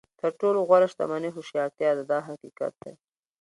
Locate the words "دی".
2.83-2.93